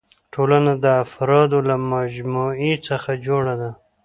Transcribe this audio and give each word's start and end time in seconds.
ټولنه 0.33 0.71
د 0.83 0.85
افرادو 1.03 1.59
له 1.69 1.75
مجموعي 1.93 2.73
څخه 2.87 3.11
جوړه 3.25 3.53
ده. 3.61 3.71